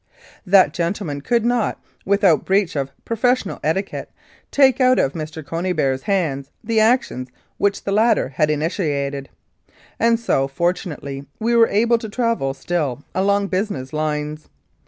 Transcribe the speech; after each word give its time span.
That 0.47 0.73
gentleman 0.73 1.21
could 1.21 1.45
not, 1.45 1.79
without 2.05 2.43
breach 2.43 2.75
of 2.75 2.89
pro 3.05 3.15
fessional 3.15 3.59
etiquette, 3.63 4.09
take 4.49 4.81
out 4.81 4.97
of 4.97 5.13
Mr. 5.13 5.45
Conybeare's 5.45 6.01
hands 6.01 6.49
the 6.63 6.79
action 6.79 7.27
which 7.59 7.83
the 7.83 7.91
latter 7.91 8.29
had 8.29 8.49
initiated, 8.49 9.29
and 9.99 10.19
so, 10.19 10.47
for 10.47 10.73
tunately, 10.73 11.27
we 11.39 11.55
were 11.55 11.67
able 11.69 11.99
to 11.99 12.09
travel 12.09 12.55
still 12.55 13.03
along 13.13 13.49
business 13.49 13.93
lines. 13.93 14.47